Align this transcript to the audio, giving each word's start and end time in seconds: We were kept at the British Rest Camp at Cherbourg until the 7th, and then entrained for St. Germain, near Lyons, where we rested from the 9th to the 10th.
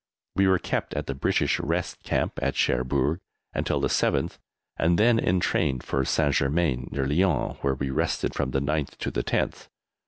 We 0.35 0.47
were 0.47 0.57
kept 0.57 0.95
at 0.95 1.05
the 1.05 1.13
British 1.13 1.59
Rest 1.59 2.01
Camp 2.01 2.39
at 2.41 2.55
Cherbourg 2.55 3.19
until 3.53 3.79
the 3.79 3.87
7th, 3.87 4.39
and 4.75 4.97
then 4.97 5.19
entrained 5.19 5.83
for 5.83 6.03
St. 6.03 6.33
Germain, 6.33 6.89
near 6.91 7.05
Lyons, 7.05 7.57
where 7.61 7.75
we 7.75 7.91
rested 7.91 8.33
from 8.33 8.49
the 8.49 8.61
9th 8.61 8.97
to 8.97 9.11
the 9.11 9.23
10th. 9.23 9.67